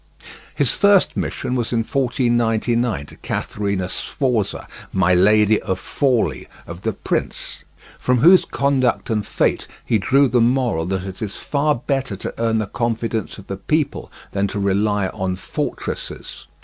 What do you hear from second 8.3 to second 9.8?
conduct and fate